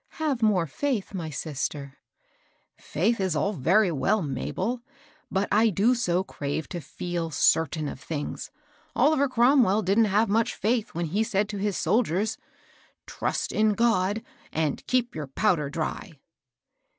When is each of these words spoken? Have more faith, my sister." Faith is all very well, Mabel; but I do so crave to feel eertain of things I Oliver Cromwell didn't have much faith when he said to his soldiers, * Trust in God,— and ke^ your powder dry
Have 0.17 0.41
more 0.41 0.65
faith, 0.65 1.13
my 1.13 1.29
sister." 1.29 1.99
Faith 2.75 3.19
is 3.19 3.35
all 3.35 3.53
very 3.53 3.91
well, 3.91 4.23
Mabel; 4.23 4.81
but 5.29 5.47
I 5.51 5.69
do 5.69 5.93
so 5.93 6.23
crave 6.23 6.67
to 6.69 6.81
feel 6.81 7.29
eertain 7.29 7.87
of 7.87 7.99
things 7.99 8.49
I 8.95 9.01
Oliver 9.01 9.29
Cromwell 9.29 9.83
didn't 9.83 10.05
have 10.05 10.27
much 10.27 10.55
faith 10.55 10.95
when 10.95 11.05
he 11.05 11.21
said 11.23 11.47
to 11.49 11.57
his 11.59 11.77
soldiers, 11.77 12.39
* 12.73 12.75
Trust 13.05 13.51
in 13.51 13.73
God,— 13.75 14.23
and 14.51 14.83
ke^ 14.87 15.13
your 15.13 15.27
powder 15.27 15.69
dry 15.69 16.13